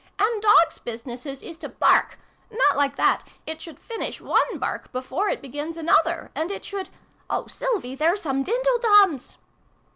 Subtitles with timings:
[0.17, 2.17] "And dogs' businesses is to bark
[2.49, 6.89] not like that: it should finish one bark before it begins another: and it should
[7.29, 9.37] Oh Sylvie, there's some dindledums